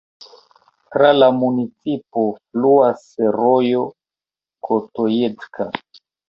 [0.93, 2.23] Tra la municipo
[2.55, 3.05] fluas
[3.37, 3.85] rojo
[4.71, 5.69] Kotojedka.